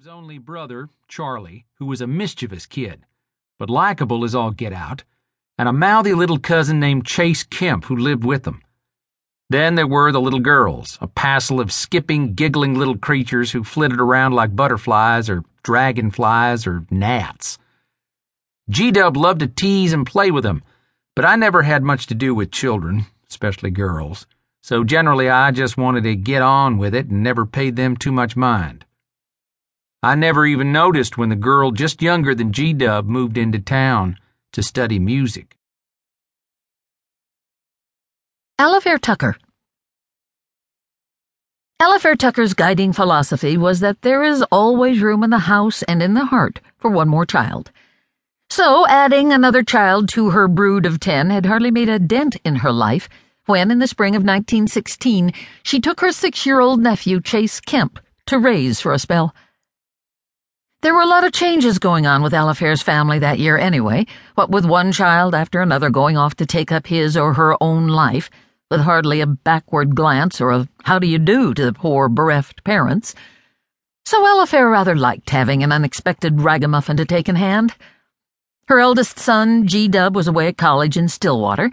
Dub's 0.00 0.08
only 0.08 0.38
brother, 0.38 0.88
Charlie, 1.08 1.66
who 1.74 1.84
was 1.84 2.00
a 2.00 2.06
mischievous 2.06 2.64
kid, 2.64 3.04
but 3.58 3.68
likable 3.68 4.24
as 4.24 4.34
all 4.34 4.50
get 4.50 4.72
out, 4.72 5.04
and 5.58 5.68
a 5.68 5.74
mouthy 5.74 6.14
little 6.14 6.38
cousin 6.38 6.80
named 6.80 7.04
Chase 7.04 7.42
Kemp 7.42 7.84
who 7.84 7.96
lived 7.96 8.24
with 8.24 8.44
them. 8.44 8.62
Then 9.50 9.74
there 9.74 9.86
were 9.86 10.10
the 10.10 10.20
little 10.20 10.40
girls, 10.40 10.96
a 11.02 11.06
passel 11.06 11.60
of 11.60 11.70
skipping, 11.70 12.32
giggling 12.32 12.78
little 12.78 12.96
creatures 12.96 13.52
who 13.52 13.62
flitted 13.62 14.00
around 14.00 14.32
like 14.32 14.56
butterflies 14.56 15.28
or 15.28 15.44
dragonflies 15.64 16.66
or 16.66 16.86
gnats. 16.90 17.58
Gee 18.70 18.92
Dub 18.92 19.18
loved 19.18 19.40
to 19.40 19.48
tease 19.48 19.92
and 19.92 20.06
play 20.06 20.30
with 20.30 20.44
them, 20.44 20.62
but 21.14 21.26
I 21.26 21.36
never 21.36 21.60
had 21.60 21.82
much 21.82 22.06
to 22.06 22.14
do 22.14 22.34
with 22.34 22.52
children, 22.52 23.04
especially 23.28 23.70
girls, 23.70 24.26
so 24.62 24.82
generally 24.82 25.28
I 25.28 25.50
just 25.50 25.76
wanted 25.76 26.04
to 26.04 26.16
get 26.16 26.40
on 26.40 26.78
with 26.78 26.94
it 26.94 27.08
and 27.08 27.22
never 27.22 27.44
paid 27.44 27.76
them 27.76 27.98
too 27.98 28.12
much 28.12 28.34
mind. 28.34 28.86
I 30.02 30.14
never 30.14 30.46
even 30.46 30.72
noticed 30.72 31.18
when 31.18 31.28
the 31.28 31.36
girl 31.36 31.72
just 31.72 32.00
younger 32.00 32.34
than 32.34 32.52
Gee 32.52 32.72
Dub 32.72 33.06
moved 33.06 33.36
into 33.36 33.58
town 33.58 34.16
to 34.52 34.62
study 34.62 34.98
music. 34.98 35.58
Alafair 38.58 38.98
Tucker. 38.98 39.36
Alafair 41.82 42.16
Tucker's 42.16 42.54
guiding 42.54 42.94
philosophy 42.94 43.58
was 43.58 43.80
that 43.80 44.00
there 44.00 44.22
is 44.22 44.42
always 44.50 45.02
room 45.02 45.22
in 45.22 45.28
the 45.28 45.40
house 45.40 45.82
and 45.82 46.02
in 46.02 46.14
the 46.14 46.26
heart 46.26 46.60
for 46.78 46.90
one 46.90 47.08
more 47.08 47.26
child. 47.26 47.70
So, 48.48 48.86
adding 48.88 49.32
another 49.32 49.62
child 49.62 50.08
to 50.10 50.30
her 50.30 50.48
brood 50.48 50.86
of 50.86 50.98
ten 50.98 51.28
had 51.28 51.44
hardly 51.44 51.70
made 51.70 51.90
a 51.90 51.98
dent 51.98 52.36
in 52.42 52.56
her 52.56 52.72
life 52.72 53.08
when, 53.44 53.70
in 53.70 53.80
the 53.80 53.86
spring 53.86 54.14
of 54.14 54.22
1916, 54.22 55.32
she 55.62 55.78
took 55.78 56.00
her 56.00 56.10
six 56.10 56.46
year 56.46 56.58
old 56.60 56.80
nephew, 56.80 57.20
Chase 57.20 57.60
Kemp, 57.60 58.00
to 58.26 58.38
raise 58.38 58.80
for 58.80 58.92
a 58.92 58.98
spell. 58.98 59.34
There 60.82 60.94
were 60.94 61.02
a 61.02 61.06
lot 61.06 61.24
of 61.24 61.32
changes 61.32 61.78
going 61.78 62.06
on 62.06 62.22
with 62.22 62.32
Alafair's 62.32 62.80
family 62.80 63.18
that 63.18 63.38
year 63.38 63.58
anyway, 63.58 64.06
what 64.34 64.48
with 64.48 64.64
one 64.64 64.92
child 64.92 65.34
after 65.34 65.60
another 65.60 65.90
going 65.90 66.16
off 66.16 66.36
to 66.36 66.46
take 66.46 66.72
up 66.72 66.86
his 66.86 67.18
or 67.18 67.34
her 67.34 67.54
own 67.62 67.88
life, 67.88 68.30
with 68.70 68.80
hardly 68.80 69.20
a 69.20 69.26
backward 69.26 69.94
glance 69.94 70.40
or 70.40 70.52
a 70.52 70.68
how 70.84 70.98
do 70.98 71.06
you 71.06 71.18
do 71.18 71.52
to 71.52 71.66
the 71.66 71.74
poor 71.74 72.08
bereft 72.08 72.64
parents. 72.64 73.14
So 74.06 74.24
Alafair 74.24 74.72
rather 74.72 74.96
liked 74.96 75.28
having 75.28 75.62
an 75.62 75.70
unexpected 75.70 76.40
ragamuffin 76.40 76.96
to 76.96 77.04
take 77.04 77.28
in 77.28 77.36
hand. 77.36 77.74
Her 78.66 78.80
eldest 78.80 79.18
son, 79.18 79.66
Gee 79.66 79.86
Dub, 79.86 80.16
was 80.16 80.28
away 80.28 80.48
at 80.48 80.56
college 80.56 80.96
in 80.96 81.08
Stillwater, 81.08 81.70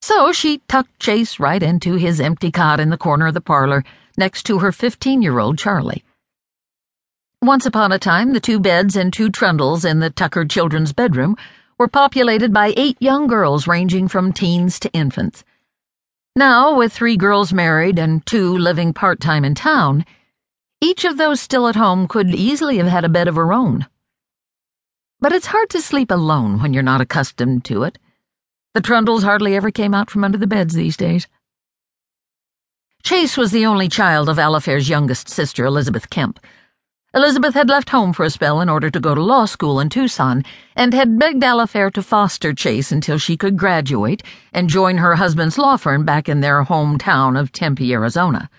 so 0.00 0.30
she 0.30 0.58
tucked 0.68 1.00
Chase 1.00 1.40
right 1.40 1.62
into 1.62 1.94
his 1.94 2.20
empty 2.20 2.52
cot 2.52 2.78
in 2.78 2.90
the 2.90 2.96
corner 2.96 3.26
of 3.26 3.34
the 3.34 3.40
parlor, 3.40 3.82
next 4.16 4.44
to 4.44 4.60
her 4.60 4.70
fifteen 4.70 5.20
year 5.20 5.40
old 5.40 5.58
Charlie. 5.58 6.04
Once 7.46 7.64
upon 7.64 7.92
a 7.92 7.98
time, 7.98 8.32
the 8.32 8.40
two 8.40 8.58
beds 8.58 8.96
and 8.96 9.12
two 9.12 9.30
trundles 9.30 9.84
in 9.84 10.00
the 10.00 10.10
Tucker 10.10 10.44
children's 10.44 10.92
bedroom 10.92 11.36
were 11.78 11.86
populated 11.86 12.52
by 12.52 12.74
eight 12.76 12.96
young 12.98 13.28
girls 13.28 13.68
ranging 13.68 14.08
from 14.08 14.32
teens 14.32 14.80
to 14.80 14.92
infants. 14.92 15.44
Now, 16.34 16.76
with 16.76 16.92
three 16.92 17.16
girls 17.16 17.52
married 17.52 18.00
and 18.00 18.26
two 18.26 18.58
living 18.58 18.92
part 18.92 19.20
time 19.20 19.44
in 19.44 19.54
town, 19.54 20.04
each 20.80 21.04
of 21.04 21.18
those 21.18 21.40
still 21.40 21.68
at 21.68 21.76
home 21.76 22.08
could 22.08 22.34
easily 22.34 22.78
have 22.78 22.88
had 22.88 23.04
a 23.04 23.08
bed 23.08 23.28
of 23.28 23.36
her 23.36 23.52
own. 23.52 23.86
But 25.20 25.32
it's 25.32 25.46
hard 25.46 25.70
to 25.70 25.80
sleep 25.80 26.10
alone 26.10 26.60
when 26.60 26.74
you're 26.74 26.82
not 26.82 27.00
accustomed 27.00 27.64
to 27.66 27.84
it. 27.84 27.96
The 28.74 28.80
trundles 28.80 29.22
hardly 29.22 29.54
ever 29.54 29.70
came 29.70 29.94
out 29.94 30.10
from 30.10 30.24
under 30.24 30.36
the 30.36 30.48
beds 30.48 30.74
these 30.74 30.96
days. 30.96 31.28
Chase 33.04 33.36
was 33.36 33.52
the 33.52 33.66
only 33.66 33.88
child 33.88 34.28
of 34.28 34.36
Alafair's 34.36 34.88
youngest 34.88 35.28
sister, 35.28 35.64
Elizabeth 35.64 36.10
Kemp 36.10 36.40
Elizabeth 37.16 37.54
had 37.54 37.70
left 37.70 37.88
home 37.88 38.12
for 38.12 38.26
a 38.26 38.30
spell 38.30 38.60
in 38.60 38.68
order 38.68 38.90
to 38.90 39.00
go 39.00 39.14
to 39.14 39.22
law 39.22 39.46
school 39.46 39.80
in 39.80 39.88
Tucson 39.88 40.44
and 40.74 40.92
had 40.92 41.18
begged 41.18 41.42
Alafair 41.42 41.90
to 41.94 42.02
foster 42.02 42.52
Chase 42.52 42.92
until 42.92 43.16
she 43.16 43.38
could 43.38 43.56
graduate 43.56 44.22
and 44.52 44.68
join 44.68 44.98
her 44.98 45.14
husband's 45.14 45.56
law 45.56 45.78
firm 45.78 46.04
back 46.04 46.28
in 46.28 46.42
their 46.42 46.62
hometown 46.64 47.40
of 47.40 47.52
Tempe, 47.52 47.90
Arizona. 47.90 48.50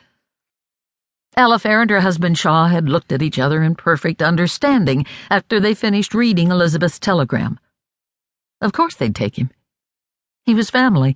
Alafair 1.37 1.83
and 1.83 1.91
her 1.91 1.99
husband 1.99 2.35
Shaw 2.39 2.65
had 2.65 2.89
looked 2.89 3.11
at 3.11 3.21
each 3.21 3.37
other 3.37 3.61
in 3.61 3.75
perfect 3.75 4.23
understanding 4.23 5.05
after 5.29 5.59
they 5.59 5.75
finished 5.75 6.15
reading 6.15 6.49
Elizabeth's 6.49 6.97
telegram. 6.97 7.59
Of 8.59 8.73
course 8.73 8.95
they'd 8.95 9.13
take 9.13 9.37
him. 9.37 9.51
He 10.45 10.55
was 10.55 10.71
family. 10.71 11.15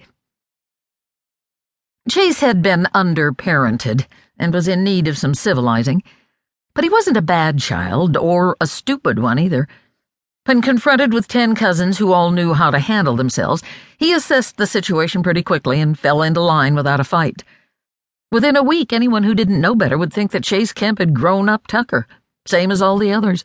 Chase 2.08 2.42
had 2.42 2.62
been 2.62 2.88
underparented 2.94 4.06
and 4.38 4.54
was 4.54 4.68
in 4.68 4.84
need 4.84 5.08
of 5.08 5.18
some 5.18 5.34
civilizing. 5.34 6.04
But 6.74 6.84
he 6.84 6.90
wasn't 6.90 7.18
a 7.18 7.22
bad 7.22 7.59
child, 7.59 8.16
or 8.16 8.56
a 8.62 8.68
stupid 8.68 9.20
one 9.20 9.40
either. 9.40 9.68
When 10.46 10.62
confronted 10.62 11.14
with 11.14 11.28
ten 11.28 11.54
cousins 11.54 11.98
who 11.98 12.14
all 12.14 12.32
knew 12.32 12.54
how 12.54 12.72
to 12.72 12.80
handle 12.80 13.16
themselves, 13.16 13.62
he 13.98 14.14
assessed 14.14 14.58
the 14.58 14.66
situation 14.66 15.22
pretty 15.22 15.44
quickly 15.44 15.80
and 15.80 16.00
fell 16.00 16.22
into 16.24 16.42
line 16.42 16.74
without 16.74 17.00
a 17.00 17.04
fight. 17.04 17.44
Within 18.32 18.56
a 18.56 18.64
week, 18.64 18.92
anyone 18.92 19.24
who 19.24 19.36
didn't 19.36 19.62
know 19.62 19.76
better 19.76 19.98
would 19.98 20.14
think 20.14 20.32
that 20.32 20.44
Chase 20.44 20.72
Kemp 20.72 21.00
had 21.00 21.14
grown 21.14 21.50
up 21.50 21.68
Tucker, 21.68 22.08
same 22.48 22.72
as 22.72 22.82
all 22.82 22.98
the 22.98 23.12
others. 23.12 23.44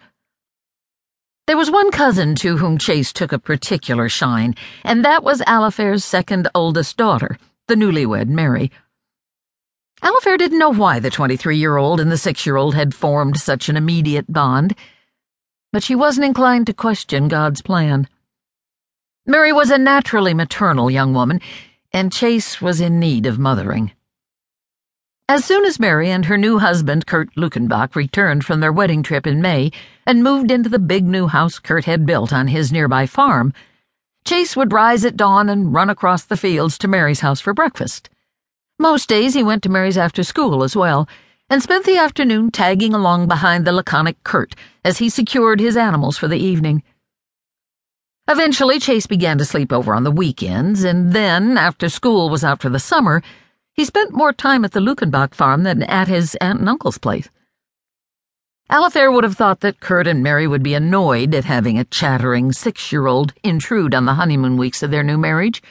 There 1.46 1.56
was 1.56 1.70
one 1.70 1.90
cousin 1.90 2.34
to 2.36 2.56
whom 2.56 2.78
Chase 2.78 3.12
took 3.12 3.32
a 3.32 3.38
particular 3.38 4.08
shine, 4.08 4.54
and 4.82 5.04
that 5.04 5.22
was 5.22 5.40
Alafair's 5.42 6.04
second 6.04 6.48
oldest 6.54 6.96
daughter, 6.96 7.38
the 7.68 7.74
newlywed 7.74 8.28
Mary. 8.28 8.70
Alafair 10.02 10.36
didn't 10.36 10.58
know 10.58 10.72
why 10.72 11.00
the 11.00 11.10
23 11.10 11.56
year 11.56 11.76
old 11.76 12.00
and 12.00 12.12
the 12.12 12.18
6 12.18 12.46
year 12.46 12.56
old 12.56 12.74
had 12.74 12.94
formed 12.94 13.38
such 13.38 13.68
an 13.68 13.76
immediate 13.76 14.30
bond, 14.30 14.74
but 15.72 15.82
she 15.82 15.94
wasn't 15.94 16.26
inclined 16.26 16.66
to 16.66 16.74
question 16.74 17.28
God's 17.28 17.62
plan. 17.62 18.08
Mary 19.26 19.52
was 19.52 19.70
a 19.70 19.78
naturally 19.78 20.34
maternal 20.34 20.90
young 20.90 21.12
woman, 21.14 21.40
and 21.92 22.12
Chase 22.12 22.60
was 22.60 22.80
in 22.80 23.00
need 23.00 23.26
of 23.26 23.38
mothering. 23.38 23.92
As 25.28 25.44
soon 25.44 25.64
as 25.64 25.80
Mary 25.80 26.08
and 26.08 26.26
her 26.26 26.38
new 26.38 26.58
husband, 26.60 27.06
Kurt 27.06 27.34
Lukenbach, 27.34 27.96
returned 27.96 28.44
from 28.44 28.60
their 28.60 28.72
wedding 28.72 29.02
trip 29.02 29.26
in 29.26 29.40
May 29.40 29.72
and 30.06 30.22
moved 30.22 30.52
into 30.52 30.68
the 30.68 30.78
big 30.78 31.04
new 31.04 31.26
house 31.26 31.58
Kurt 31.58 31.84
had 31.84 32.06
built 32.06 32.32
on 32.32 32.46
his 32.46 32.70
nearby 32.70 33.06
farm, 33.06 33.52
Chase 34.24 34.54
would 34.54 34.72
rise 34.72 35.04
at 35.04 35.16
dawn 35.16 35.48
and 35.48 35.74
run 35.74 35.90
across 35.90 36.22
the 36.22 36.36
fields 36.36 36.78
to 36.78 36.86
Mary's 36.86 37.20
house 37.20 37.40
for 37.40 37.52
breakfast. 37.54 38.08
Most 38.78 39.08
days 39.08 39.32
he 39.32 39.42
went 39.42 39.62
to 39.62 39.70
Mary's 39.70 39.96
after 39.96 40.22
school 40.22 40.62
as 40.62 40.76
well, 40.76 41.08
and 41.48 41.62
spent 41.62 41.86
the 41.86 41.96
afternoon 41.96 42.50
tagging 42.50 42.92
along 42.92 43.26
behind 43.26 43.64
the 43.64 43.72
laconic 43.72 44.22
Kurt 44.22 44.54
as 44.84 44.98
he 44.98 45.08
secured 45.08 45.60
his 45.60 45.78
animals 45.78 46.18
for 46.18 46.28
the 46.28 46.38
evening. 46.38 46.82
Eventually, 48.28 48.78
Chase 48.78 49.06
began 49.06 49.38
to 49.38 49.46
sleep 49.46 49.72
over 49.72 49.94
on 49.94 50.04
the 50.04 50.10
weekends, 50.10 50.84
and 50.84 51.14
then, 51.14 51.56
after 51.56 51.88
school 51.88 52.28
was 52.28 52.44
out 52.44 52.60
for 52.60 52.68
the 52.68 52.78
summer, 52.78 53.22
he 53.72 53.84
spent 53.84 54.12
more 54.12 54.32
time 54.32 54.64
at 54.64 54.72
the 54.72 54.80
Lukenbach 54.80 55.34
farm 55.34 55.62
than 55.62 55.82
at 55.84 56.08
his 56.08 56.34
aunt 56.36 56.60
and 56.60 56.68
uncle's 56.68 56.98
place. 56.98 57.30
Alafair 58.70 59.10
would 59.12 59.24
have 59.24 59.36
thought 59.36 59.60
that 59.60 59.80
Kurt 59.80 60.06
and 60.06 60.22
Mary 60.22 60.46
would 60.46 60.62
be 60.62 60.74
annoyed 60.74 61.34
at 61.34 61.44
having 61.44 61.78
a 61.78 61.84
chattering 61.84 62.52
six 62.52 62.92
year 62.92 63.06
old 63.06 63.32
intrude 63.42 63.94
on 63.94 64.04
the 64.04 64.14
honeymoon 64.14 64.56
weeks 64.58 64.82
of 64.82 64.90
their 64.90 65.04
new 65.04 65.16
marriage 65.16 65.62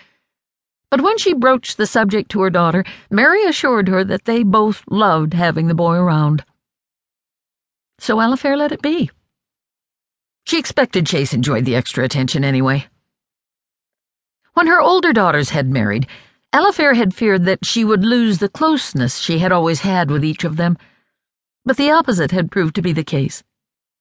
but 0.95 1.03
when 1.03 1.17
she 1.17 1.33
broached 1.33 1.75
the 1.75 1.85
subject 1.85 2.31
to 2.31 2.39
her 2.39 2.49
daughter, 2.49 2.85
Mary 3.09 3.43
assured 3.43 3.89
her 3.89 4.05
that 4.05 4.23
they 4.23 4.43
both 4.43 4.81
loved 4.89 5.33
having 5.33 5.67
the 5.67 5.75
boy 5.75 5.95
around. 5.95 6.45
So 7.99 8.15
Alafair 8.15 8.55
let 8.55 8.71
it 8.71 8.81
be. 8.81 9.11
She 10.45 10.57
expected 10.57 11.05
Chase 11.05 11.33
enjoyed 11.33 11.65
the 11.65 11.75
extra 11.75 12.05
attention 12.05 12.45
anyway. 12.45 12.87
When 14.53 14.67
her 14.67 14.79
older 14.79 15.11
daughters 15.11 15.49
had 15.49 15.69
married, 15.69 16.07
Alafair 16.53 16.95
had 16.95 17.13
feared 17.13 17.43
that 17.43 17.65
she 17.65 17.83
would 17.83 18.05
lose 18.05 18.37
the 18.37 18.47
closeness 18.47 19.17
she 19.17 19.39
had 19.39 19.51
always 19.51 19.81
had 19.81 20.09
with 20.09 20.23
each 20.23 20.45
of 20.45 20.55
them. 20.55 20.77
But 21.65 21.75
the 21.75 21.91
opposite 21.91 22.31
had 22.31 22.51
proved 22.51 22.73
to 22.75 22.81
be 22.81 22.93
the 22.93 23.03
case. 23.03 23.43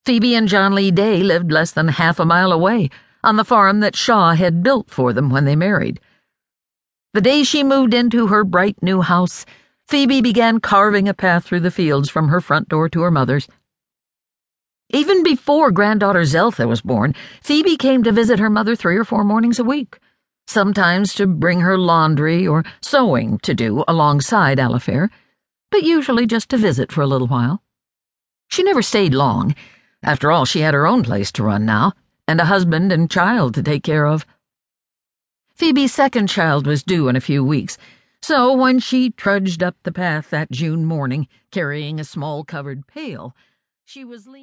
Phoebe 0.07 0.37
and 0.37 0.47
John 0.47 0.77
Lee 0.77 0.93
Day 0.93 1.25
lived 1.25 1.51
less 1.51 1.73
than 1.73 1.89
half 1.89 2.21
a 2.21 2.25
mile 2.25 2.53
away, 2.53 2.89
on 3.25 3.35
the 3.35 3.45
farm 3.45 3.81
that 3.81 3.97
Shaw 3.97 4.35
had 4.35 4.63
built 4.63 4.91
for 4.91 5.13
them 5.13 5.29
when 5.29 5.45
they 5.45 5.57
married. 5.57 5.99
The 7.15 7.21
day 7.21 7.45
she 7.45 7.63
moved 7.63 7.95
into 7.95 8.27
her 8.27 8.43
bright 8.43 8.83
new 8.83 9.01
house, 9.01 9.47
Phoebe 9.87 10.21
began 10.21 10.59
carving 10.59 11.09
a 11.09 11.15
path 11.15 11.45
through 11.45 11.61
the 11.61 11.71
fields 11.71 12.11
from 12.11 12.27
her 12.27 12.41
front 12.41 12.69
door 12.69 12.89
to 12.89 13.03
her 13.03 13.11
mother's. 13.13 13.47
Even 14.91 15.23
before 15.23 15.71
granddaughter 15.71 16.23
Zeltha 16.23 16.67
was 16.67 16.81
born, 16.81 17.15
Phoebe 17.41 17.77
came 17.77 18.03
to 18.03 18.11
visit 18.11 18.41
her 18.41 18.51
mother 18.51 18.75
three 18.75 18.97
or 18.97 19.05
four 19.05 19.23
mornings 19.23 19.61
a 19.61 19.65
week, 19.65 20.01
sometimes 20.49 21.15
to 21.15 21.29
bring 21.29 21.61
her 21.61 21.79
laundry 21.79 22.49
or 22.49 22.65
sewing 22.83 23.39
to 23.45 23.55
do 23.55 23.85
alongside 23.87 24.59
Alafair, 24.59 25.09
but 25.71 25.85
usually 25.85 26.27
just 26.27 26.49
to 26.49 26.57
visit 26.57 26.91
for 26.91 27.03
a 27.03 27.07
little 27.07 27.29
while. 27.29 27.63
She 28.49 28.65
never 28.65 28.83
stayed 28.83 29.15
long. 29.15 29.55
After 30.03 30.33
all, 30.33 30.47
she 30.47 30.63
had 30.63 30.75
her 30.75 30.85
own 30.85 31.05
place 31.05 31.31
to 31.33 31.45
run 31.45 31.65
now, 31.65 31.93
and 32.27 32.41
a 32.41 32.47
husband 32.47 32.91
and 32.91 33.09
child 33.09 33.55
to 33.55 33.63
take 33.63 33.85
care 33.85 34.05
of. 34.05 34.27
Phoebe's 35.57 35.93
second 35.93 36.29
child 36.29 36.67
was 36.67 36.83
due 36.83 37.07
in 37.07 37.15
a 37.15 37.21
few 37.21 37.45
weeks, 37.45 37.79
so 38.21 38.53
when 38.53 38.81
she 38.81 39.11
trudged 39.11 39.63
up 39.63 39.77
the 39.85 39.93
path 39.93 40.31
that 40.31 40.51
June 40.51 40.85
morning, 40.85 41.29
carrying 41.53 42.01
a 42.01 42.05
small 42.05 42.43
covered 42.43 42.89
pail, 42.89 43.37
she 43.85 44.05
was 44.05 44.27
leaning. 44.27 44.43